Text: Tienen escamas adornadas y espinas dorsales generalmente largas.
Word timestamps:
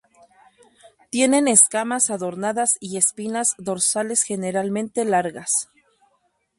Tienen 1.11 1.47
escamas 1.47 2.09
adornadas 2.09 2.73
y 2.79 2.97
espinas 2.97 3.53
dorsales 3.59 4.23
generalmente 4.23 5.05
largas. 5.05 5.69